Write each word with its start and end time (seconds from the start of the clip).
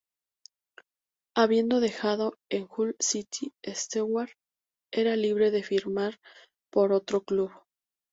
Habiendo 1.35 1.79
dejado 1.79 2.35
el 2.49 2.65
Hull 2.75 2.95
City, 2.97 3.53
Stewart 3.67 4.31
era 4.91 5.15
libre 5.15 5.51
de 5.51 5.61
firmar 5.61 6.17
por 6.71 6.91
otro 6.91 7.21
club. 7.21 7.51